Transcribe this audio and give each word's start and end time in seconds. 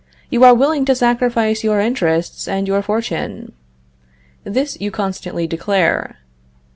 You 0.31 0.43
are 0.45 0.55
willing 0.55 0.83
to 0.85 0.95
sacrifice 0.95 1.63
your 1.63 1.79
interests 1.79 2.47
and 2.47 2.67
your 2.67 2.81
fortune. 2.81 3.51
This 4.43 4.75
you 4.81 4.89
constantly 4.89 5.45
declare. 5.45 6.17